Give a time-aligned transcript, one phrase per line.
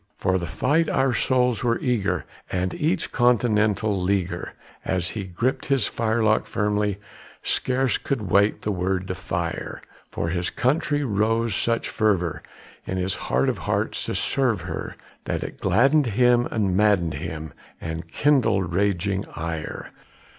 [0.17, 5.85] For the fight our souls were eager, and each Continental leaguer, As he gripped his
[5.85, 6.97] firelock firmly,
[7.43, 9.79] scarce could wait the word to fire;
[10.09, 12.41] For his country rose such fervor,
[12.87, 14.95] in his heart of hearts, to serve her,
[15.25, 19.91] That it gladdened him and maddened him and kindled raging ire.